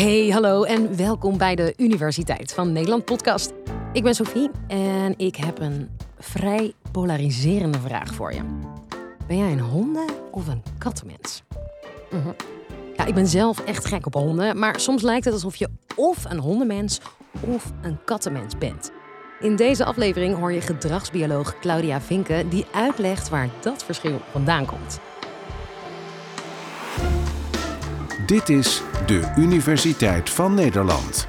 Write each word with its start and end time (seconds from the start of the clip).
Hey, 0.00 0.28
hallo 0.28 0.62
en 0.62 0.96
welkom 0.96 1.38
bij 1.38 1.54
de 1.54 1.74
Universiteit 1.76 2.52
van 2.52 2.72
Nederland 2.72 3.04
podcast. 3.04 3.52
Ik 3.92 4.02
ben 4.02 4.14
Sophie 4.14 4.50
en 4.68 5.14
ik 5.18 5.36
heb 5.36 5.58
een 5.58 5.90
vrij 6.18 6.72
polariserende 6.92 7.78
vraag 7.78 8.14
voor 8.14 8.32
je. 8.32 8.40
Ben 9.26 9.36
jij 9.36 9.52
een 9.52 9.60
honden- 9.60 10.10
of 10.30 10.48
een 10.48 10.62
kattenmens? 10.78 11.42
Mhm. 12.10 12.32
Ja, 12.96 13.06
ik 13.06 13.14
ben 13.14 13.26
zelf 13.26 13.60
echt 13.60 13.84
gek 13.84 14.06
op 14.06 14.14
honden, 14.14 14.58
maar 14.58 14.80
soms 14.80 15.02
lijkt 15.02 15.24
het 15.24 15.34
alsof 15.34 15.56
je 15.56 15.68
of 15.96 16.24
een 16.24 16.38
hondenmens 16.38 17.00
of 17.40 17.72
een 17.82 17.98
kattenmens 18.04 18.58
bent. 18.58 18.90
In 19.40 19.56
deze 19.56 19.84
aflevering 19.84 20.36
hoor 20.36 20.52
je 20.52 20.60
gedragsbioloog 20.60 21.58
Claudia 21.58 22.00
Vinken 22.00 22.48
die 22.48 22.66
uitlegt 22.72 23.28
waar 23.28 23.48
dat 23.60 23.84
verschil 23.84 24.20
vandaan 24.30 24.66
komt. 24.66 25.00
Dit 28.30 28.48
is 28.48 28.82
de 29.06 29.32
Universiteit 29.36 30.30
van 30.30 30.54
Nederland. 30.54 31.28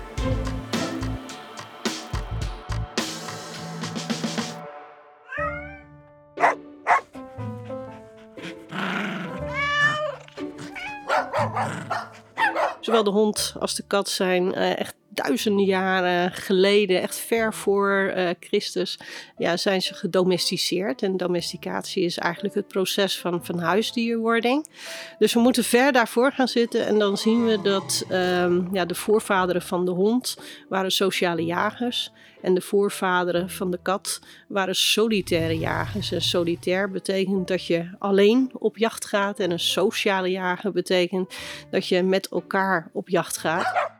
Zowel 12.79 13.03
de 13.03 13.09
hond 13.09 13.55
als 13.59 13.75
de 13.75 13.83
kat 13.87 14.09
zijn 14.09 14.53
eh, 14.53 14.79
echt 14.79 14.95
duizenden 15.23 15.65
jaren 15.65 16.31
geleden, 16.31 17.01
echt 17.01 17.15
ver 17.15 17.53
voor 17.53 18.13
uh, 18.15 18.29
Christus, 18.39 18.99
ja, 19.37 19.57
zijn 19.57 19.81
ze 19.81 19.93
gedomesticeerd. 19.93 21.01
En 21.01 21.17
domesticatie 21.17 22.03
is 22.03 22.17
eigenlijk 22.17 22.55
het 22.55 22.67
proces 22.67 23.19
van, 23.19 23.45
van 23.45 23.59
huisdierwording. 23.59 24.67
Dus 25.19 25.33
we 25.33 25.39
moeten 25.39 25.63
ver 25.63 25.91
daarvoor 25.91 26.31
gaan 26.31 26.47
zitten 26.47 26.85
en 26.85 26.99
dan 26.99 27.17
zien 27.17 27.45
we 27.45 27.61
dat 27.61 28.05
um, 28.11 28.69
ja, 28.71 28.85
de 28.85 28.95
voorvaderen 28.95 29.61
van 29.61 29.85
de 29.85 29.91
hond 29.91 30.37
waren 30.69 30.91
sociale 30.91 31.45
jagers. 31.45 32.11
En 32.41 32.53
de 32.53 32.61
voorvaderen 32.61 33.49
van 33.49 33.71
de 33.71 33.79
kat 33.81 34.19
waren 34.47 34.75
solitaire 34.75 35.57
jagers. 35.57 36.11
En 36.11 36.21
solitair 36.21 36.91
betekent 36.91 37.47
dat 37.47 37.65
je 37.65 37.89
alleen 37.99 38.51
op 38.53 38.77
jacht 38.77 39.05
gaat. 39.05 39.39
En 39.39 39.51
een 39.51 39.59
sociale 39.59 40.31
jager 40.31 40.71
betekent 40.71 41.33
dat 41.69 41.87
je 41.87 42.03
met 42.03 42.27
elkaar 42.27 42.89
op 42.93 43.09
jacht 43.09 43.37
gaat. 43.37 43.91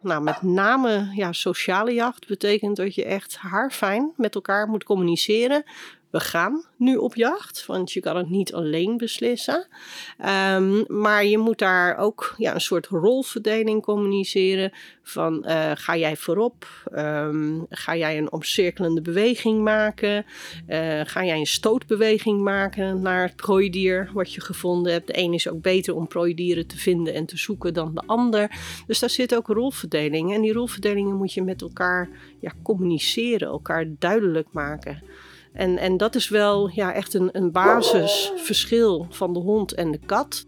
Nou, 0.00 0.22
met 0.22 0.42
name 0.42 1.10
ja, 1.14 1.32
sociale 1.32 1.94
jacht 1.94 2.26
betekent 2.26 2.76
dat 2.76 2.94
je 2.94 3.04
echt 3.04 3.36
haarfijn 3.36 4.12
met 4.16 4.34
elkaar 4.34 4.68
moet 4.68 4.84
communiceren 4.84 5.64
we 6.16 6.22
gaan 6.22 6.64
nu 6.76 6.96
op 6.96 7.14
jacht, 7.14 7.66
want 7.66 7.92
je 7.92 8.00
kan 8.00 8.16
het 8.16 8.30
niet 8.30 8.54
alleen 8.54 8.96
beslissen. 8.96 9.66
Um, 10.54 10.84
maar 10.88 11.24
je 11.24 11.38
moet 11.38 11.58
daar 11.58 11.96
ook 11.96 12.34
ja, 12.36 12.54
een 12.54 12.60
soort 12.60 12.86
rolverdeling 12.86 13.82
communiceren 13.82 14.72
van 15.02 15.44
uh, 15.46 15.70
ga 15.74 15.96
jij 15.96 16.16
voorop, 16.16 16.66
um, 16.92 17.66
ga 17.68 17.96
jij 17.96 18.18
een 18.18 18.32
omcirkelende 18.32 19.02
beweging 19.02 19.62
maken, 19.62 20.24
uh, 20.68 21.00
ga 21.04 21.24
jij 21.24 21.38
een 21.38 21.46
stootbeweging 21.46 22.40
maken 22.40 23.02
naar 23.02 23.22
het 23.26 23.36
prooidier 23.36 24.10
wat 24.12 24.32
je 24.32 24.40
gevonden 24.40 24.92
hebt. 24.92 25.06
De 25.06 25.18
een 25.18 25.32
is 25.32 25.48
ook 25.48 25.62
beter 25.62 25.94
om 25.94 26.08
prooidieren 26.08 26.66
te 26.66 26.78
vinden 26.78 27.14
en 27.14 27.26
te 27.26 27.36
zoeken 27.36 27.74
dan 27.74 27.94
de 27.94 28.02
ander. 28.06 28.50
Dus 28.86 28.98
daar 28.98 29.10
zit 29.10 29.36
ook 29.36 29.46
rolverdeling 29.46 30.34
en 30.34 30.40
die 30.40 30.52
rolverdelingen 30.52 31.16
moet 31.16 31.32
je 31.32 31.42
met 31.42 31.62
elkaar 31.62 32.08
ja, 32.40 32.52
communiceren, 32.62 33.48
elkaar 33.48 33.86
duidelijk 33.98 34.48
maken. 34.50 35.02
En, 35.56 35.78
en 35.78 35.96
dat 35.96 36.14
is 36.14 36.28
wel 36.28 36.70
ja, 36.70 36.92
echt 36.92 37.14
een, 37.14 37.28
een 37.32 37.52
basisverschil 37.52 39.06
van 39.10 39.32
de 39.32 39.38
hond 39.38 39.72
en 39.72 39.90
de 39.90 40.00
kat. 40.06 40.46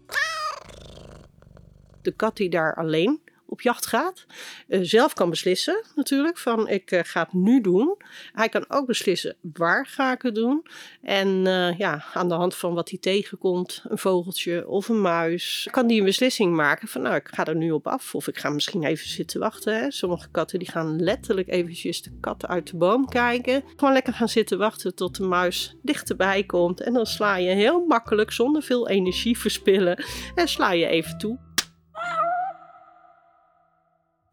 De 2.01 2.11
kat 2.11 2.37
die 2.37 2.49
daar 2.49 2.75
alleen 2.75 3.21
op 3.49 3.61
jacht 3.61 3.85
gaat. 3.85 4.25
Uh, 4.67 4.79
zelf 4.81 5.13
kan 5.13 5.29
beslissen 5.29 5.83
natuurlijk 5.95 6.37
van 6.37 6.67
ik 6.67 6.91
uh, 6.91 6.99
ga 7.03 7.21
het 7.21 7.33
nu 7.33 7.61
doen. 7.61 7.97
Hij 8.33 8.49
kan 8.49 8.65
ook 8.67 8.85
beslissen 8.85 9.35
waar 9.41 9.85
ga 9.85 10.11
ik 10.11 10.21
het 10.21 10.35
doen. 10.35 10.65
En 11.01 11.27
uh, 11.45 11.77
ja, 11.77 12.03
aan 12.13 12.27
de 12.27 12.33
hand 12.33 12.55
van 12.55 12.73
wat 12.73 12.89
hij 12.89 12.99
tegenkomt, 12.99 13.83
een 13.87 13.97
vogeltje 13.97 14.67
of 14.67 14.89
een 14.89 15.01
muis, 15.01 15.67
kan 15.71 15.85
hij 15.87 15.97
een 15.97 16.05
beslissing 16.05 16.55
maken 16.55 16.87
van 16.87 17.01
nou 17.01 17.15
ik 17.15 17.27
ga 17.31 17.45
er 17.45 17.55
nu 17.55 17.71
op 17.71 17.87
af 17.87 18.15
of 18.15 18.27
ik 18.27 18.37
ga 18.37 18.49
misschien 18.49 18.83
even 18.83 19.09
zitten 19.09 19.39
wachten. 19.39 19.91
Sommige 19.91 20.29
katten 20.31 20.59
die 20.59 20.71
gaan 20.71 21.01
letterlijk 21.01 21.49
eventjes 21.49 22.01
de 22.01 22.11
kat 22.19 22.47
uit 22.47 22.67
de 22.67 22.77
boom 22.77 23.09
kijken. 23.09 23.63
Gewoon 23.75 23.93
lekker 23.93 24.13
gaan 24.13 24.29
zitten 24.29 24.57
wachten 24.57 24.95
tot 24.95 25.15
de 25.15 25.23
muis 25.23 25.75
dichterbij 25.81 26.43
komt 26.43 26.81
en 26.81 26.93
dan 26.93 27.05
sla 27.05 27.35
je 27.35 27.49
heel 27.49 27.85
makkelijk 27.85 28.31
zonder 28.31 28.63
veel 28.63 28.87
energie 28.87 29.37
verspillen 29.37 30.03
en 30.35 30.47
sla 30.47 30.71
je 30.71 30.87
even 30.87 31.17
toe 31.17 31.39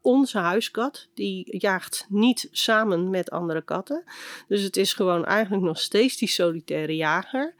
onze 0.07 0.37
huiskat, 0.37 1.07
die 1.13 1.57
jaagt 1.57 2.05
niet 2.09 2.47
samen 2.51 3.09
met 3.09 3.31
andere 3.31 3.61
katten. 3.61 4.03
Dus 4.47 4.61
het 4.61 4.77
is 4.77 4.93
gewoon 4.93 5.25
eigenlijk 5.25 5.63
nog 5.63 5.79
steeds 5.79 6.17
die 6.17 6.27
solitaire 6.27 6.95
jager. 6.95 7.53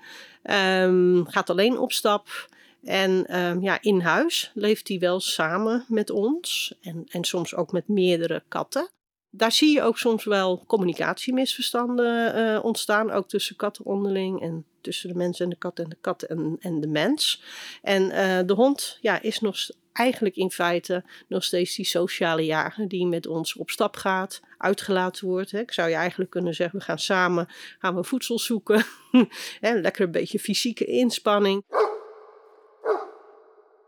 Um, 0.84 1.28
gaat 1.28 1.50
alleen 1.50 1.80
op 1.80 1.92
stap. 1.92 2.50
En 2.84 3.40
um, 3.40 3.62
ja, 3.62 3.82
in 3.82 4.00
huis 4.00 4.52
leeft 4.54 4.88
hij 4.88 5.00
wel 5.00 5.20
samen 5.20 5.86
met 5.88 6.10
ons 6.10 6.74
en, 6.82 7.04
en 7.10 7.24
soms 7.24 7.56
ook 7.56 7.72
met 7.72 7.88
meerdere 7.88 8.44
katten. 8.48 8.90
Daar 9.30 9.52
zie 9.52 9.74
je 9.74 9.82
ook 9.82 9.98
soms 9.98 10.24
wel 10.24 10.64
communicatiemisverstanden 10.68 12.38
uh, 12.38 12.64
ontstaan, 12.64 13.12
ook 13.12 13.28
tussen 13.28 13.56
katten 13.56 13.86
onderling 13.86 14.42
en 14.42 14.66
tussen 14.82 15.10
de 15.10 15.16
mens 15.16 15.40
en 15.40 15.50
de 15.50 15.56
kat 15.56 15.80
en 15.80 15.90
de 15.90 15.98
kat 16.02 16.22
en, 16.22 16.58
en 16.60 16.82
de 16.82 16.88
mens. 16.88 17.42
En 17.82 18.04
uh, 18.04 18.40
de 18.46 18.54
hond 18.54 18.98
ja, 19.02 19.22
is 19.22 19.40
nog 19.40 19.58
eigenlijk 19.98 20.36
in 20.36 20.52
feite 20.52 21.04
nog 21.28 21.44
steeds 21.44 21.76
die 21.76 21.86
sociale 21.86 22.46
jager 22.46 22.88
die 22.88 23.06
met 23.06 23.28
ons 23.28 23.56
op 23.56 23.70
stap 23.70 23.96
gaat, 23.96 24.42
uitgelaten 24.58 25.28
wordt. 25.28 25.52
Hè. 25.52 25.60
Ik 25.60 25.72
zou 25.72 25.90
je 25.90 25.96
eigenlijk 25.96 26.30
kunnen 26.30 26.54
zeggen, 26.54 26.80
we 26.80 26.86
gaan 26.86 27.00
samen 27.00 27.48
gaan 27.80 27.96
we 27.96 28.04
voedsel 28.04 28.40
zoeken. 28.40 28.86
Lekker 29.62 30.06
een 30.06 30.12
beetje 30.12 30.40
fysieke 30.40 30.86
inspanning 30.86 31.64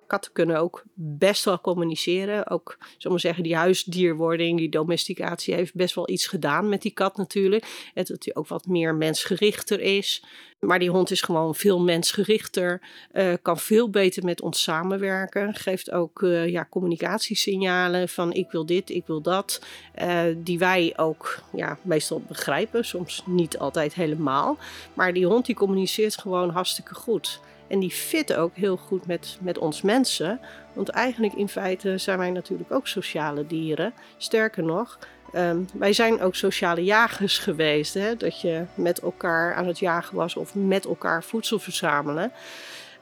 katten 0.10 0.32
kunnen 0.32 0.60
ook 0.60 0.84
best 0.94 1.46
wel 1.46 1.62
communiceren. 1.62 2.50
Ook, 2.50 2.78
zullen 2.98 3.18
we 3.18 3.24
zeggen, 3.24 3.44
die 3.44 3.56
huisdierwording, 3.56 4.58
die 4.58 4.70
domesticatie 4.70 5.54
heeft 5.54 5.74
best 5.74 5.96
wel 5.96 6.10
iets 6.10 6.28
gedaan 6.28 6.70
met 6.70 6.82
die 6.82 6.92
kat 6.94 7.18
natuurlijk. 7.18 7.92
En 7.94 8.04
dat 8.08 8.24
hij 8.24 8.36
ook 8.36 8.48
wat 8.48 8.68
meer 8.68 8.96
mensgerichter 8.96 9.80
is. 9.80 10.24
Maar 10.60 10.80
die 10.80 10.90
hond 10.90 11.12
is 11.12 11.22
gewoon 11.22 11.56
veel 11.56 11.80
mensgerichter, 11.80 12.82
uh, 13.14 13.34
kan 13.42 13.58
veel 13.58 13.90
beter 13.90 14.24
met 14.24 14.42
ons 14.42 14.62
samenwerken. 14.62 15.56
Geeft 15.56 15.92
ook 15.92 16.22
uh, 16.22 16.48
ja, 16.48 16.68
communicatiesignalen 16.70 18.10
van 18.10 18.34
ik 18.34 18.52
wil 18.52 18.66
dit, 18.66 18.90
ik 18.90 19.06
wil 19.06 19.22
dat. 19.22 19.62
Uh, 20.02 20.22
die 20.38 20.60
wij 20.60 20.94
ook 20.96 21.40
ja, 21.54 21.78
meestal 21.82 22.22
begrijpen, 22.28 22.86
soms 22.86 23.24
niet 23.26 23.58
altijd 23.58 23.94
helemaal. 23.94 24.58
Maar 24.94 25.14
die 25.14 25.26
hond 25.26 25.46
die 25.46 25.56
communiceert 25.56 26.18
gewoon 26.18 26.50
hartstikke 26.50 26.96
goed. 26.96 27.40
En 27.70 27.80
die 27.80 27.92
fit 27.92 28.34
ook 28.34 28.56
heel 28.56 28.78
goed 28.78 29.06
met, 29.08 29.38
met 29.42 29.58
ons 29.58 29.82
mensen. 29.82 30.40
Want 30.74 30.90
eigenlijk 30.90 31.34
in 31.34 31.50
feite 31.50 31.98
zijn 31.98 32.18
wij 32.18 32.32
natuurlijk 32.32 32.72
ook 32.72 32.88
sociale 32.88 33.48
dieren. 33.48 33.94
Sterker 34.18 34.64
nog, 34.64 35.00
um, 35.36 35.68
wij 35.74 35.94
zijn 35.94 36.22
ook 36.22 36.36
sociale 36.36 36.84
jagers 36.84 37.38
geweest. 37.48 37.94
Hè? 37.94 38.16
Dat 38.16 38.42
je 38.42 38.64
met 38.76 39.00
elkaar 39.00 39.56
aan 39.56 39.68
het 39.68 39.80
jagen 39.80 40.16
was 40.16 40.36
of 40.36 40.56
met 40.56 40.86
elkaar 40.86 41.24
voedsel 41.24 41.60
verzamelen. 41.60 42.32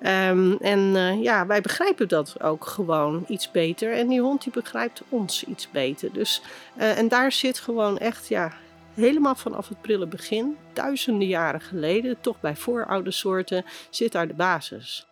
Um, 0.01 0.57
en 0.61 0.79
uh, 0.79 1.23
ja, 1.23 1.45
wij 1.45 1.61
begrijpen 1.61 2.07
dat 2.07 2.41
ook 2.41 2.66
gewoon 2.66 3.25
iets 3.28 3.51
beter. 3.51 3.94
En 3.94 4.07
die 4.07 4.22
hond 4.22 4.44
die 4.44 4.51
begrijpt 4.51 5.01
ons 5.09 5.44
iets 5.44 5.72
beter. 5.72 6.13
Dus, 6.13 6.41
uh, 6.78 6.97
en 6.97 7.07
daar 7.07 7.31
zit 7.31 7.59
gewoon 7.59 7.97
echt 7.97 8.28
ja, 8.28 8.53
helemaal 8.97 9.35
vanaf 9.35 9.69
het 9.69 9.81
prille 9.81 10.08
begin, 10.08 10.58
duizenden 10.74 11.28
jaren 11.28 11.62
geleden, 11.62 12.22
toch 12.22 12.40
bij 12.40 12.56
vooroude 12.56 13.12
soorten, 13.12 13.66
zit 13.90 14.12
daar 14.12 14.28
de 14.28 14.34
basis. 14.34 15.08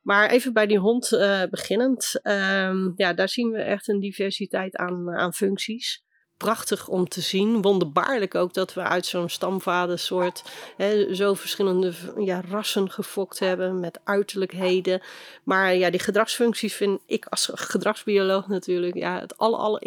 Maar 0.00 0.30
even 0.30 0.52
bij 0.52 0.66
die 0.66 0.78
hond 0.78 1.12
uh, 1.12 1.42
beginnend, 1.50 2.20
um, 2.22 2.92
ja, 2.96 3.12
daar 3.12 3.28
zien 3.28 3.50
we 3.50 3.58
echt 3.58 3.88
een 3.88 4.00
diversiteit 4.00 4.76
aan, 4.76 5.10
aan 5.10 5.32
functies 5.32 6.02
prachtig 6.40 6.88
om 6.88 7.08
te 7.08 7.20
zien. 7.20 7.62
Wonderbaarlijk 7.62 8.34
ook 8.34 8.54
dat 8.54 8.74
we 8.74 8.80
uit 8.80 9.06
zo'n 9.06 9.28
stamvadersoort 9.28 10.42
hè, 10.76 11.14
zo 11.14 11.34
verschillende 11.34 11.92
ja, 12.18 12.42
rassen 12.50 12.90
gefokt 12.90 13.38
hebben 13.38 13.80
met 13.80 14.00
uiterlijkheden. 14.04 15.00
Maar 15.44 15.74
ja, 15.74 15.90
die 15.90 16.00
gedragsfuncties 16.00 16.74
vind 16.74 17.00
ik 17.06 17.26
als 17.26 17.50
gedragsbioloog 17.54 18.46
natuurlijk 18.46 18.94
ja, 18.94 19.20
het 19.20 19.38
aller, 19.38 19.58
aller 19.58 19.82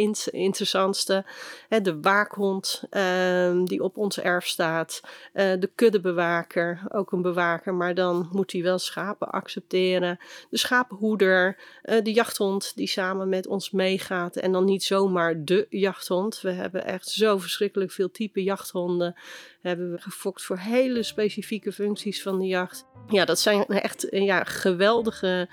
de 1.81 1.99
waakhond 2.01 2.83
uh, 2.91 3.65
die 3.65 3.83
op 3.83 3.97
ons 3.97 4.19
erf 4.19 4.47
staat. 4.47 5.01
Uh, 5.33 5.51
de 5.59 5.69
kuddebewaker, 5.75 6.81
ook 6.89 7.11
een 7.11 7.21
bewaker, 7.21 7.73
maar 7.73 7.95
dan 7.95 8.29
moet 8.31 8.51
hij 8.51 8.61
wel 8.61 8.79
schapen 8.79 9.31
accepteren. 9.31 10.19
De 10.49 10.57
schapenhoeder, 10.57 11.57
uh, 11.83 12.01
de 12.03 12.13
jachthond 12.13 12.71
die 12.75 12.87
samen 12.87 13.29
met 13.29 13.47
ons 13.47 13.71
meegaat 13.71 14.35
en 14.35 14.51
dan 14.51 14.65
niet 14.65 14.83
zomaar 14.83 15.43
de 15.43 15.67
jachthond 15.69 16.41
We 16.43 16.51
hebben 16.51 16.85
echt 16.85 17.07
zo 17.07 17.37
verschrikkelijk 17.37 17.91
veel 17.91 18.11
type 18.11 18.43
jachthonden. 18.43 19.15
Hebben 19.61 19.91
we 19.91 20.01
gefokt 20.01 20.43
voor 20.43 20.57
hele 20.57 21.03
specifieke 21.03 21.71
functies 21.71 22.21
van 22.21 22.39
de 22.39 22.45
jacht. 22.45 22.85
Ja, 23.07 23.25
dat 23.25 23.39
zijn 23.39 23.65
echt 23.65 24.07
ja, 24.09 24.43
geweldige 24.43 25.49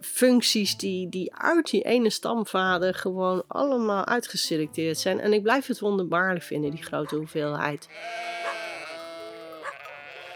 functies 0.00 0.76
die, 0.76 1.08
die 1.08 1.34
uit 1.34 1.70
die 1.70 1.82
ene 1.82 2.10
stamvader 2.10 2.94
gewoon 2.94 3.44
allemaal 3.46 4.04
uitgeselecteerd 4.04 4.98
zijn. 4.98 5.20
En 5.20 5.32
ik 5.32 5.42
blijf 5.42 5.66
het 5.66 5.80
wonderbaarlijk 5.80 6.44
vinden, 6.44 6.70
die 6.70 6.82
grote 6.82 7.16
hoeveelheid. 7.16 7.88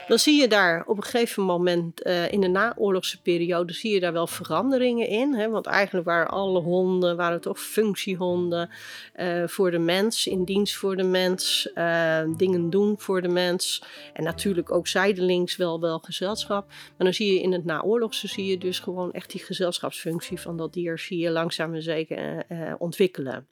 Dan 0.09 0.19
zie 0.19 0.41
je 0.41 0.49
daar 0.49 0.85
op 0.87 0.97
een 0.97 1.03
gegeven 1.03 1.43
moment 1.43 2.07
uh, 2.07 2.33
in 2.33 2.41
de 2.41 2.49
naoorlogse 2.49 3.23
periode 3.23 3.73
zie 3.73 3.93
je 3.93 4.01
daar 4.01 4.13
wel 4.13 4.27
veranderingen 4.27 5.09
in. 5.09 5.35
Hè? 5.35 5.49
Want 5.49 5.67
eigenlijk 5.67 6.07
waren 6.07 6.29
alle 6.29 6.61
honden 6.61 7.17
waren 7.17 7.41
toch 7.41 7.61
functiehonden 7.61 8.71
uh, 9.17 9.47
voor 9.47 9.71
de 9.71 9.79
mens, 9.79 10.27
in 10.27 10.45
dienst 10.45 10.77
voor 10.77 10.97
de 10.97 11.03
mens, 11.03 11.71
uh, 11.75 12.21
dingen 12.37 12.71
doen 12.71 12.95
voor 12.99 13.23
de 13.23 13.29
mens. 13.29 13.83
En 14.13 14.25
natuurlijk 14.25 14.73
ook 14.73 14.87
zijdelings 14.87 15.57
wel 15.57 15.81
wel 15.81 15.99
gezelschap. 15.99 16.67
Maar 16.67 17.07
dan 17.07 17.15
zie 17.15 17.33
je 17.33 17.41
in 17.41 17.53
het 17.53 17.65
naoorlogse 17.65 18.29
zie 18.29 18.47
je 18.47 18.59
dus 18.59 18.79
gewoon 18.79 19.13
echt 19.13 19.31
die 19.31 19.45
gezelschapsfunctie 19.45 20.41
van 20.41 20.57
dat 20.57 20.73
dier 20.73 20.99
zie 20.99 21.19
je 21.19 21.31
langzaam 21.31 21.75
en 21.75 21.83
zeker 21.83 22.47
ontwikkelen. 22.79 23.49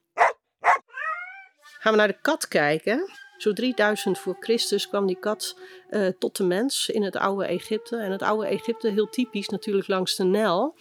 Gaan 1.79 1.93
we 1.93 1.99
naar 1.99 2.09
de 2.09 2.21
kat 2.21 2.49
kijken. 2.49 3.26
Zo 3.37 3.53
3000 3.53 4.19
voor 4.19 4.37
Christus 4.41 4.89
kwam 4.89 5.07
die 5.07 5.19
kat 5.21 5.59
uh, 5.91 6.09
tot 6.19 6.37
de 6.37 6.45
mens 6.45 6.89
in 6.89 7.03
het 7.03 7.17
oude 7.17 7.45
Egypte. 7.45 7.97
En 7.97 8.11
het 8.11 8.23
oude 8.23 8.47
Egypte, 8.47 8.89
heel 8.89 9.09
typisch 9.09 9.49
natuurlijk 9.49 9.89
langs 9.89 10.17
de 10.17 10.25
Nel, 10.25 10.75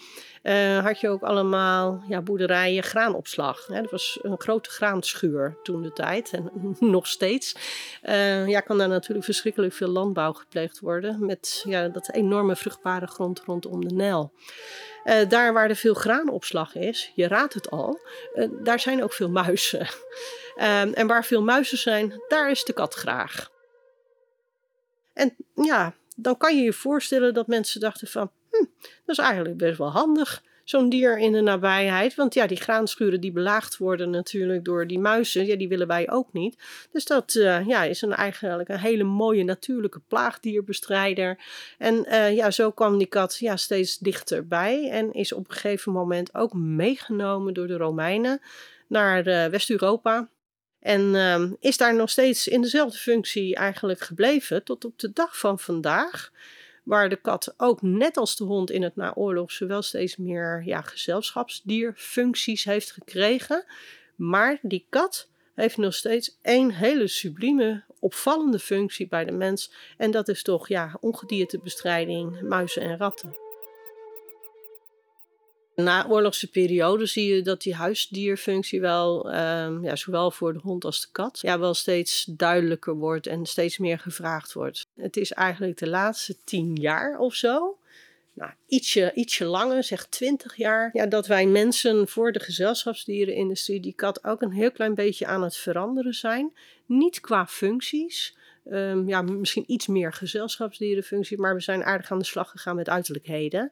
uh, 0.46 0.84
had 0.84 1.00
je 1.00 1.10
ook 1.10 1.22
allemaal 1.22 2.04
ja, 2.08 2.22
boerderijen, 2.22 2.84
graanopslag. 2.84 3.68
Hè. 3.68 3.82
Dat 3.82 3.92
was 3.92 4.20
een 4.22 4.40
grote 4.40 4.70
graanschuur 4.70 5.58
toen 5.64 5.82
de 5.82 5.94
tijd 5.94 6.32
en 6.32 6.52
nog 6.80 7.08
steeds. 7.08 7.56
Uh, 8.04 8.48
ja, 8.48 8.60
kan 8.60 8.78
daar 8.78 8.88
natuurlijk 8.88 9.26
verschrikkelijk 9.26 9.74
veel 9.74 9.88
landbouw 9.88 10.34
gepleegd 10.34 10.80
worden 10.80 11.26
met 11.26 11.64
ja, 11.68 11.88
dat 11.88 12.12
enorme 12.12 12.56
vruchtbare 12.56 13.08
grond 13.08 13.40
rondom 13.40 13.88
de 13.88 13.94
Nel. 13.94 14.34
Uh, 15.06 15.30
daar 15.30 15.54
waar 15.54 15.70
er 15.70 15.76
veel 15.76 15.94
graanopslag 15.94 16.76
is, 16.76 17.12
je 17.16 17.28
raadt 17.28 17.54
het 17.54 17.70
al, 17.70 18.00
daar 18.64 18.80
zijn 18.80 19.04
ook 19.04 19.14
veel 19.14 19.30
muizen. 19.30 19.88
Um, 20.56 20.94
en 21.00 21.08
waar 21.08 21.26
veel 21.26 21.44
muizen 21.44 21.78
zijn, 21.78 22.22
daar 22.28 22.52
is 22.52 22.64
de 22.64 22.74
kat 22.74 22.94
graag. 22.94 23.52
En 25.14 25.36
ja, 25.54 25.94
dan 26.16 26.38
kan 26.38 26.58
je 26.58 26.64
je 26.64 26.74
voorstellen 26.74 27.34
dat 27.34 27.48
mensen 27.48 27.80
dachten 27.80 28.08
van, 28.08 28.32
hm, 28.52 28.66
dat 28.80 29.18
is 29.18 29.18
eigenlijk 29.18 29.58
best 29.58 29.78
wel 29.78 29.92
handig, 29.92 30.44
zo'n 30.66 30.90
dier 30.90 31.18
in 31.18 31.32
de 31.32 31.42
nabijheid. 31.42 32.16
Want 32.16 32.34
ja, 32.34 32.48
die 32.48 32.58
graanschuren 32.58 33.22
die 33.22 33.32
belaagd 33.32 33.78
worden 33.78 34.10
natuurlijk 34.10 34.66
door 34.66 34.88
die 34.88 35.00
muizen, 35.00 35.46
ja, 35.46 35.56
die 35.56 35.68
willen 35.68 35.88
wij 35.88 36.10
ook 36.12 36.34
niet. 36.34 36.58
Dus 36.92 37.06
dat 37.06 37.34
uh, 37.34 37.68
ja, 37.68 37.84
is 37.84 38.02
een, 38.02 38.14
eigenlijk 38.14 38.70
een 38.70 38.80
hele 38.80 39.04
mooie 39.04 39.44
natuurlijke 39.44 40.02
plaagdierbestrijder. 40.08 41.40
En 41.78 42.06
uh, 42.08 42.36
ja, 42.36 42.52
zo 42.52 42.72
kwam 42.72 42.98
die 42.98 43.08
kat 43.08 43.38
ja, 43.38 43.56
steeds 43.56 43.98
dichterbij 43.98 44.90
en 44.90 45.14
is 45.14 45.34
op 45.34 45.50
een 45.50 45.56
gegeven 45.56 45.92
moment 45.92 46.36
ook 46.36 46.54
meegenomen 46.54 47.54
door 47.54 47.68
de 47.68 47.78
Romeinen 47.78 48.42
naar 48.88 49.28
uh, 49.28 49.46
West-Europa. 49.46 50.30
En 50.86 51.14
uh, 51.14 51.52
is 51.60 51.78
daar 51.78 51.96
nog 51.96 52.10
steeds 52.10 52.48
in 52.48 52.62
dezelfde 52.62 52.98
functie 52.98 53.56
eigenlijk 53.56 54.00
gebleven 54.00 54.64
tot 54.64 54.86
op 54.86 55.00
de 55.00 55.12
dag 55.14 55.38
van 55.38 55.60
vandaag. 55.60 56.32
Waar 56.84 57.10
de 57.10 57.16
kat 57.16 57.54
ook 57.58 57.82
net 57.82 58.18
als 58.18 58.36
de 58.36 58.44
hond 58.44 58.72
in 58.72 58.84
het 58.84 58.96
naoorlogse 58.96 59.66
wel 59.66 59.82
steeds 59.82 60.18
meer 60.18 60.62
ja, 60.66 60.82
gezelschapsdierfuncties 60.82 62.64
heeft 62.64 62.92
gekregen. 62.92 63.66
Maar 64.16 64.60
die 64.62 64.86
kat 64.90 65.30
heeft 65.56 65.78
nog 65.78 65.94
steeds 65.94 66.38
één 66.42 66.72
hele 66.72 67.08
sublieme, 67.08 67.84
opvallende 68.00 68.60
functie 68.60 69.08
bij 69.08 69.26
de 69.26 69.32
mens. 69.32 69.72
En 69.98 70.12
dat 70.12 70.28
is 70.28 70.44
toch 70.44 70.68
ja, 70.68 70.98
ongediertebestrijding, 71.00 72.42
muizen 72.42 72.82
en 72.82 72.98
ratten. 72.98 73.45
Na 75.76 76.08
oorlogse 76.08 76.50
periode 76.50 77.06
zie 77.06 77.36
je 77.36 77.42
dat 77.42 77.62
die 77.62 77.76
huisdierfunctie 77.76 78.82
wel, 78.82 79.34
um, 79.36 79.84
ja, 79.84 79.96
zowel 79.96 80.32
voor 80.32 80.54
de 80.54 80.60
hond 80.60 80.86
als 80.86 81.02
de 81.02 81.08
kat, 81.12 81.40
ja, 81.42 81.60
wel 81.60 81.74
steeds 81.74 82.26
duidelijker 82.30 82.96
wordt 82.96 83.28
en 83.28 83.46
steeds 83.46 83.78
meer 83.78 84.00
gevraagd 84.00 84.54
wordt. 84.54 84.88
Het 84.96 85.18
is 85.18 85.32
eigenlijk 85.32 85.78
de 85.78 85.90
laatste 85.90 86.36
tien 86.44 86.76
jaar 86.76 87.18
of 87.18 87.34
zo, 87.34 87.78
nou, 88.34 88.52
ietsje, 88.68 89.12
ietsje 89.14 89.46
langer, 89.46 89.84
zeg 89.84 90.06
twintig 90.06 90.56
jaar, 90.56 90.90
ja, 90.94 91.06
dat 91.06 91.28
wij 91.28 91.46
mensen 91.46 92.08
voor 92.08 92.32
de 92.32 92.40
gezelschapsdierenindustrie 92.40 93.80
die 93.80 93.94
kat 93.94 94.24
ook 94.24 94.42
een 94.42 94.52
heel 94.52 94.72
klein 94.72 94.96
beetje 94.96 95.26
aan 95.26 95.44
het 95.44 95.58
veranderen 95.58 96.14
zijn. 96.14 96.54
Niet 96.86 97.20
qua 97.20 97.48
functies, 97.48 98.36
Um, 98.72 99.08
ja, 99.08 99.22
misschien 99.22 99.64
iets 99.68 99.88
meer 99.88 100.14
gezelschapsdierenfunctie, 100.14 101.38
maar 101.38 101.56
we 101.56 101.62
zijn 101.62 101.84
aardig 101.84 102.12
aan 102.12 102.20
de 102.20 102.26
slag 102.26 102.50
gegaan 102.50 102.76
met 102.76 102.90
uiterlijkheden. 102.90 103.72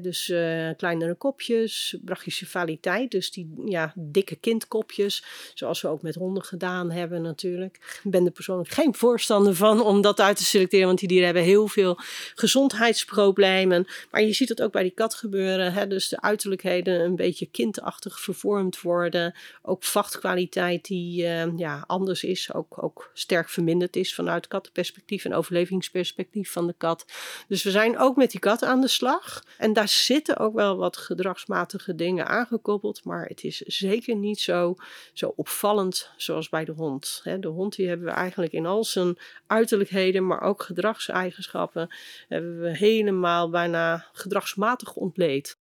Dus 0.00 0.28
uh, 0.28 0.70
kleinere 0.76 1.14
kopjes, 1.14 1.96
brachycephaaliteit, 2.04 3.10
dus 3.10 3.30
die 3.30 3.52
ja, 3.64 3.92
dikke 3.94 4.36
kindkopjes, 4.36 5.24
zoals 5.54 5.82
we 5.82 5.88
ook 5.88 6.02
met 6.02 6.14
honden 6.14 6.42
gedaan 6.42 6.90
hebben 6.90 7.22
natuurlijk. 7.22 8.00
Ik 8.04 8.10
ben 8.10 8.24
er 8.24 8.30
persoonlijk 8.30 8.70
geen 8.70 8.94
voorstander 8.94 9.54
van 9.54 9.80
om 9.80 10.00
dat 10.00 10.20
uit 10.20 10.36
te 10.36 10.44
selecteren, 10.44 10.86
want 10.86 10.98
die 10.98 11.08
dieren 11.08 11.26
hebben 11.26 11.44
heel 11.44 11.68
veel 11.68 11.98
gezondheidsproblemen. 12.34 13.86
Maar 14.10 14.22
je 14.22 14.32
ziet 14.32 14.48
het 14.48 14.62
ook 14.62 14.72
bij 14.72 14.82
die 14.82 14.94
kat 14.94 15.14
gebeuren, 15.14 15.88
dus 15.88 16.08
de 16.08 16.20
uiterlijkheden 16.20 17.00
een 17.00 17.16
beetje 17.16 17.46
kindachtig 17.46 18.20
vervormd 18.20 18.80
worden. 18.80 19.34
Ook 19.62 19.84
vachtkwaliteit 19.84 20.84
die 20.84 21.22
uh, 21.22 21.58
ja, 21.58 21.84
anders 21.86 22.24
is, 22.24 22.52
ook, 22.52 22.82
ook 22.82 23.10
sterk 23.14 23.48
verminderd 23.48 23.96
is 23.96 24.14
vanuit 24.14 24.48
kattenperspectief 24.48 25.24
en 25.24 25.34
overlevingsperspectief 25.34 26.52
van 26.52 26.66
de 26.66 26.74
kat. 26.78 27.04
Dus 27.48 27.62
we 27.62 27.70
zijn 27.70 27.98
ook 27.98 28.16
met 28.16 28.30
die 28.30 28.40
kat 28.40 28.64
aan 28.64 28.80
de 28.80 28.88
slag. 28.88 29.44
En 29.66 29.72
daar 29.72 29.88
zitten 29.88 30.36
ook 30.36 30.54
wel 30.54 30.76
wat 30.76 30.96
gedragsmatige 30.96 31.94
dingen 31.94 32.26
aangekoppeld, 32.26 33.04
maar 33.04 33.24
het 33.24 33.44
is 33.44 33.56
zeker 33.60 34.16
niet 34.16 34.40
zo, 34.40 34.74
zo 35.12 35.32
opvallend 35.36 36.10
zoals 36.16 36.48
bij 36.48 36.64
de 36.64 36.72
hond. 36.72 37.20
De 37.40 37.48
hond 37.48 37.76
die 37.76 37.88
hebben 37.88 38.06
we 38.06 38.12
eigenlijk 38.12 38.52
in 38.52 38.66
al 38.66 38.84
zijn 38.84 39.18
uiterlijkheden, 39.46 40.26
maar 40.26 40.40
ook 40.40 40.62
gedragseigenschappen, 40.62 41.88
hebben 42.28 42.60
we 42.60 42.76
helemaal 42.76 43.50
bijna 43.50 44.06
gedragsmatig 44.12 44.94
ontleed. 44.94 45.56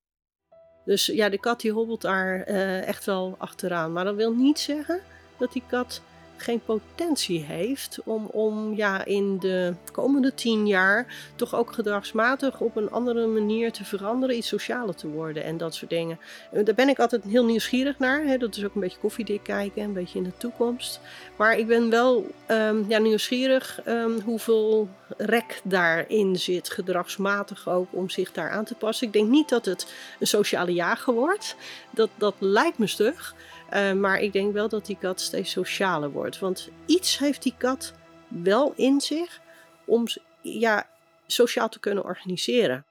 Dus 0.85 1.07
ja, 1.07 1.29
de 1.29 1.41
kat 1.41 1.61
die 1.61 1.73
hobbelt 1.73 2.01
daar 2.01 2.49
uh, 2.49 2.87
echt 2.87 3.05
wel 3.05 3.35
achteraan. 3.39 3.93
Maar 3.93 4.05
dat 4.05 4.15
wil 4.15 4.33
niet 4.33 4.59
zeggen 4.59 5.01
dat 5.39 5.53
die 5.53 5.63
kat 5.67 6.03
geen 6.37 6.61
potentie 6.61 7.45
heeft 7.45 7.99
om, 8.05 8.27
om 8.27 8.75
ja, 8.75 9.05
in 9.05 9.39
de 9.39 9.75
komende 9.93 10.35
tien 10.35 10.67
jaar 10.67 11.07
toch 11.37 11.55
ook 11.55 11.73
gedragsmatig 11.73 12.61
op 12.61 12.77
een 12.77 12.91
andere 12.91 13.27
manier 13.27 13.73
te 13.73 13.85
veranderen, 13.85 14.37
iets 14.37 14.49
socialer 14.49 14.95
te 14.95 15.09
worden 15.09 15.45
en 15.45 15.57
dat 15.57 15.75
soort 15.75 15.91
dingen. 15.91 16.19
Daar 16.65 16.75
ben 16.75 16.89
ik 16.89 16.99
altijd 16.99 17.23
heel 17.25 17.45
nieuwsgierig 17.45 17.99
naar. 17.99 18.25
Hè. 18.25 18.37
Dat 18.37 18.57
is 18.57 18.65
ook 18.65 18.75
een 18.75 18.81
beetje 18.81 18.99
koffiedik 18.99 19.43
kijken, 19.43 19.83
een 19.83 19.93
beetje 19.93 20.19
in 20.19 20.25
de 20.25 20.37
toekomst. 20.37 21.01
Maar 21.37 21.59
ik 21.59 21.67
ben 21.67 21.91
wel 21.91 22.27
um, 22.49 22.85
ja, 22.89 22.99
nieuwsgierig 22.99 23.81
um, 23.87 24.21
hoeveel 24.21 24.89
rek 25.17 25.61
daarin 25.65 26.37
zit, 26.37 26.71
gedragsmatig 26.71 27.69
ook, 27.69 27.89
om 27.91 28.11
zich 28.11 28.33
daar 28.33 28.51
aan 28.51 28.65
te 28.65 28.75
passen. 28.75 29.07
Ik 29.07 29.13
denk 29.13 29.29
niet 29.29 29.49
dat 29.49 29.65
het 29.65 29.93
een 30.21 30.27
sociale 30.27 30.73
jager 30.73 31.15
wordt. 31.15 31.57
Dat, 31.91 32.09
dat 32.17 32.35
lijkt 32.39 32.79
me 32.79 32.87
stug. 32.87 33.35
Uh, 33.73 33.93
maar 33.93 34.21
ik 34.21 34.33
denk 34.33 34.53
wel 34.53 34.69
dat 34.69 34.87
die 34.87 34.97
kat 35.01 35.21
steeds 35.21 35.51
socialer 35.51 36.11
wordt. 36.11 36.39
Want 36.39 36.69
iets 36.87 37.19
heeft 37.19 37.43
die 37.43 37.55
kat 37.59 37.93
wel 38.29 38.73
in 38.77 39.01
zich 39.01 39.41
om 39.85 40.05
ja, 40.41 40.87
sociaal 41.27 41.69
te 41.69 41.81
kunnen 41.81 42.05
organiseren. 42.05 42.85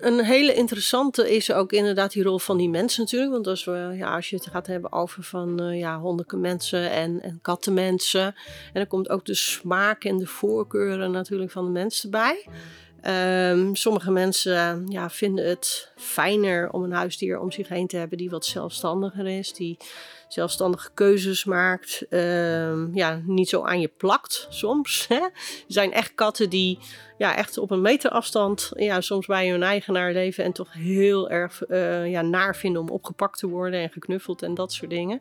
Een 0.00 0.24
hele 0.24 0.54
interessante 0.54 1.34
is 1.34 1.52
ook 1.52 1.72
inderdaad 1.72 2.12
die 2.12 2.22
rol 2.22 2.38
van 2.38 2.56
die 2.56 2.68
mensen 2.68 3.02
natuurlijk. 3.02 3.32
Want 3.32 3.46
als, 3.46 3.64
we, 3.64 3.94
ja, 3.96 4.14
als 4.14 4.30
je 4.30 4.36
het 4.36 4.46
gaat 4.46 4.66
hebben 4.66 4.92
over 4.92 5.22
van 5.22 5.62
uh, 5.62 5.78
ja, 5.78 5.98
hondenmensen 5.98 6.90
en, 6.90 7.22
en 7.22 7.38
kattenmensen. 7.42 8.24
En 8.24 8.34
dan 8.72 8.86
komt 8.86 9.08
ook 9.08 9.24
de 9.24 9.34
smaak 9.34 10.04
en 10.04 10.18
de 10.18 10.26
voorkeuren 10.26 11.10
natuurlijk 11.10 11.50
van 11.50 11.64
de 11.64 11.70
mensen 11.70 12.10
bij. 12.10 12.46
Um, 13.06 13.76
sommige 13.76 14.10
mensen 14.10 14.86
ja, 14.88 15.10
vinden 15.10 15.48
het 15.48 15.92
fijner 15.96 16.70
om 16.70 16.82
een 16.82 16.92
huisdier 16.92 17.38
om 17.38 17.50
zich 17.50 17.68
heen 17.68 17.86
te 17.86 17.96
hebben 17.96 18.18
die 18.18 18.30
wat 18.30 18.44
zelfstandiger 18.44 19.26
is, 19.26 19.52
die 19.52 19.76
zelfstandige 20.32 20.90
keuzes 20.94 21.44
maakt, 21.44 22.06
um, 22.10 22.90
ja, 22.94 23.20
niet 23.24 23.48
zo 23.48 23.62
aan 23.62 23.80
je 23.80 23.90
plakt 23.96 24.46
soms. 24.50 25.06
Hè? 25.08 25.14
Er 25.14 25.32
zijn 25.66 25.92
echt 25.92 26.14
katten 26.14 26.50
die 26.50 26.78
ja, 27.18 27.36
echt 27.36 27.58
op 27.58 27.70
een 27.70 27.80
meter 27.80 28.10
afstand 28.10 28.70
ja, 28.76 29.00
soms 29.00 29.26
bij 29.26 29.48
hun 29.48 29.62
eigenaar 29.62 30.12
leven 30.12 30.44
en 30.44 30.52
toch 30.52 30.72
heel 30.72 31.30
erg 31.30 31.68
uh, 31.68 32.10
ja, 32.10 32.22
naar 32.22 32.56
vinden 32.56 32.82
om 32.82 32.88
opgepakt 32.88 33.38
te 33.38 33.46
worden 33.46 33.80
en 33.80 33.90
geknuffeld 33.90 34.42
en 34.42 34.54
dat 34.54 34.72
soort 34.72 34.90
dingen. 34.90 35.20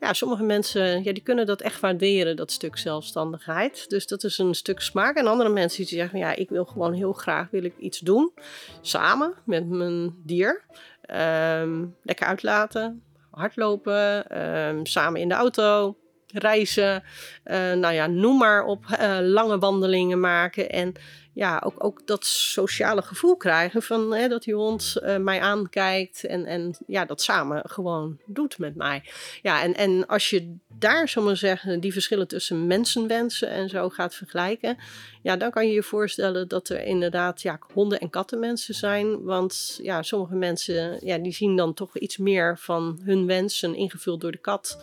Ja, 0.00 0.12
sommige 0.12 0.42
mensen 0.42 1.04
ja, 1.04 1.12
die 1.12 1.22
kunnen 1.22 1.46
dat 1.46 1.60
echt 1.60 1.80
waarderen, 1.80 2.36
dat 2.36 2.50
stuk 2.50 2.78
zelfstandigheid. 2.78 3.88
Dus 3.88 4.06
dat 4.06 4.24
is 4.24 4.38
een 4.38 4.54
stuk 4.54 4.80
smaak. 4.80 5.16
En 5.16 5.26
andere 5.26 5.50
mensen 5.50 5.84
die 5.84 5.98
zeggen, 5.98 6.18
ja, 6.18 6.36
ik 6.36 6.48
wil 6.48 6.64
gewoon 6.64 6.92
heel 6.92 7.12
graag 7.12 7.50
wil 7.50 7.64
ik 7.64 7.74
iets 7.78 7.98
doen, 7.98 8.32
samen 8.80 9.34
met 9.44 9.68
mijn 9.68 10.14
dier. 10.24 10.62
Um, 11.10 11.96
lekker 12.02 12.26
uitlaten, 12.26 13.02
hardlopen, 13.32 14.28
ehm, 14.28 14.84
samen 14.84 15.20
in 15.20 15.28
de 15.28 15.34
auto, 15.34 15.96
reizen, 16.32 17.02
uh, 17.44 17.72
nou 17.72 17.94
ja, 17.94 18.06
noem 18.06 18.38
maar 18.38 18.64
op, 18.64 18.84
uh, 19.00 19.18
lange 19.20 19.58
wandelingen 19.58 20.20
maken. 20.20 20.70
En 20.70 20.92
ja, 21.34 21.62
ook, 21.64 21.84
ook 21.84 22.06
dat 22.06 22.26
sociale 22.26 23.02
gevoel 23.02 23.36
krijgen 23.36 23.82
van 23.82 24.14
hè, 24.14 24.28
dat 24.28 24.42
die 24.42 24.54
hond 24.54 24.96
uh, 25.02 25.16
mij 25.16 25.40
aankijkt 25.40 26.24
en, 26.24 26.46
en 26.46 26.76
ja, 26.86 27.04
dat 27.04 27.22
samen 27.22 27.62
gewoon 27.66 28.18
doet 28.26 28.58
met 28.58 28.76
mij. 28.76 29.02
Ja, 29.42 29.62
en, 29.62 29.74
en 29.74 30.06
als 30.06 30.30
je 30.30 30.56
daar, 30.78 31.08
zomaar 31.08 31.36
zeggen, 31.36 31.80
die 31.80 31.92
verschillen 31.92 32.28
tussen 32.28 32.66
mensenwensen 32.66 33.48
en 33.48 33.68
zo 33.68 33.88
gaat 33.88 34.14
vergelijken, 34.14 34.76
ja, 35.22 35.36
dan 35.36 35.50
kan 35.50 35.66
je 35.66 35.72
je 35.72 35.82
voorstellen 35.82 36.48
dat 36.48 36.68
er 36.68 36.84
inderdaad 36.84 37.42
ja, 37.42 37.58
honden- 37.72 38.00
en 38.00 38.10
kattenmensen 38.10 38.74
zijn. 38.74 39.22
Want 39.22 39.78
ja, 39.82 40.02
sommige 40.02 40.34
mensen 40.34 40.98
ja, 41.06 41.18
die 41.18 41.32
zien 41.32 41.56
dan 41.56 41.74
toch 41.74 41.98
iets 41.98 42.16
meer 42.16 42.58
van 42.58 43.00
hun 43.04 43.26
wensen 43.26 43.74
ingevuld 43.74 44.20
door 44.20 44.32
de 44.32 44.38
kat. 44.38 44.78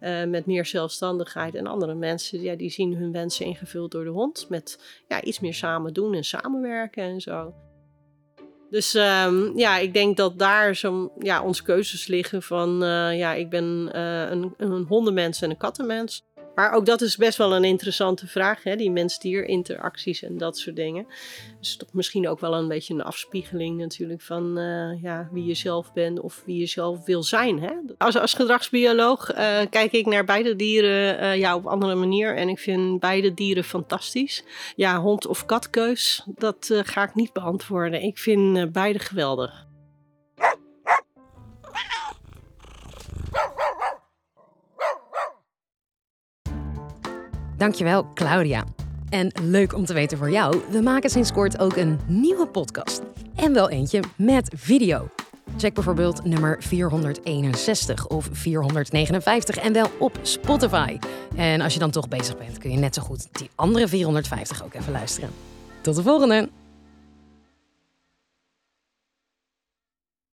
Uh, 0.00 0.24
met 0.24 0.46
meer 0.46 0.66
zelfstandigheid. 0.66 1.54
En 1.54 1.66
andere 1.66 1.94
mensen 1.94 2.40
ja, 2.40 2.56
die 2.56 2.70
zien 2.70 2.96
hun 2.96 3.12
wensen 3.12 3.46
ingevuld 3.46 3.90
door 3.90 4.04
de 4.04 4.10
hond. 4.10 4.46
Met 4.48 4.78
ja, 5.08 5.22
iets 5.22 5.40
meer 5.40 5.54
samen 5.54 5.92
doen 5.92 6.14
en 6.14 6.24
samenwerken 6.24 7.02
en 7.02 7.20
zo. 7.20 7.54
Dus 8.70 8.94
um, 8.94 9.58
ja, 9.58 9.78
ik 9.78 9.94
denk 9.94 10.16
dat 10.16 10.38
daar 10.38 10.76
zo, 10.76 11.12
ja, 11.18 11.42
onze 11.42 11.62
keuzes 11.62 12.06
liggen 12.06 12.42
van 12.42 12.82
uh, 12.82 13.18
ja, 13.18 13.34
ik 13.34 13.50
ben 13.50 13.90
uh, 13.94 14.30
een, 14.30 14.54
een 14.56 14.84
hondenmens 14.88 15.42
en 15.42 15.50
een 15.50 15.56
kattenmens. 15.56 16.22
Maar 16.54 16.72
ook 16.72 16.86
dat 16.86 17.00
is 17.00 17.16
best 17.16 17.38
wel 17.38 17.54
een 17.54 17.64
interessante 17.64 18.26
vraag, 18.26 18.62
hè? 18.62 18.76
die 18.76 18.90
mens-dier 18.90 19.44
interacties 19.44 20.22
en 20.22 20.38
dat 20.38 20.58
soort 20.58 20.76
dingen. 20.76 21.06
Dus 21.58 21.76
toch 21.76 21.92
misschien 21.92 22.28
ook 22.28 22.40
wel 22.40 22.54
een 22.54 22.68
beetje 22.68 22.94
een 22.94 23.02
afspiegeling 23.02 23.78
natuurlijk 23.78 24.20
van 24.20 24.58
uh, 24.58 25.02
ja, 25.02 25.28
wie 25.32 25.44
je 25.44 25.54
zelf 25.54 25.92
bent 25.92 26.20
of 26.20 26.42
wie 26.46 26.58
je 26.58 26.66
zelf 26.66 27.04
wil 27.04 27.22
zijn. 27.22 27.60
Hè? 27.60 27.72
Als, 27.98 28.16
als 28.16 28.34
gedragsbioloog 28.34 29.32
uh, 29.32 29.36
kijk 29.70 29.92
ik 29.92 30.06
naar 30.06 30.24
beide 30.24 30.56
dieren 30.56 31.22
uh, 31.22 31.36
ja, 31.36 31.54
op 31.54 31.66
andere 31.66 31.94
manier 31.94 32.36
en 32.36 32.48
ik 32.48 32.58
vind 32.58 33.00
beide 33.00 33.34
dieren 33.34 33.64
fantastisch. 33.64 34.44
Ja, 34.76 35.00
hond 35.00 35.26
of 35.26 35.46
katkeus, 35.46 36.24
dat 36.26 36.70
ga 36.82 37.02
ik 37.02 37.14
niet 37.14 37.32
beantwoorden. 37.32 38.02
Ik 38.02 38.18
vind 38.18 38.72
beide 38.72 38.98
geweldig. 38.98 39.68
Dankjewel, 47.60 48.06
Claudia. 48.14 48.64
En 49.08 49.32
leuk 49.42 49.74
om 49.74 49.84
te 49.84 49.92
weten 49.92 50.18
voor 50.18 50.30
jou, 50.30 50.60
we 50.70 50.80
maken 50.80 51.10
sinds 51.10 51.32
kort 51.32 51.58
ook 51.58 51.76
een 51.76 51.98
nieuwe 52.06 52.46
podcast. 52.46 53.02
En 53.36 53.52
wel 53.52 53.70
eentje 53.70 54.02
met 54.16 54.52
video. 54.56 55.08
Check 55.56 55.74
bijvoorbeeld 55.74 56.24
nummer 56.24 56.56
461 56.62 58.06
of 58.06 58.28
459 58.32 59.56
en 59.56 59.72
wel 59.72 59.90
op 59.98 60.18
Spotify. 60.22 60.98
En 61.36 61.60
als 61.60 61.72
je 61.72 61.78
dan 61.78 61.90
toch 61.90 62.08
bezig 62.08 62.38
bent, 62.38 62.58
kun 62.58 62.70
je 62.70 62.78
net 62.78 62.94
zo 62.94 63.02
goed 63.02 63.28
die 63.32 63.50
andere 63.54 63.88
450 63.88 64.64
ook 64.64 64.74
even 64.74 64.92
luisteren. 64.92 65.30
Tot 65.80 65.96
de 65.96 66.02
volgende! 66.02 66.59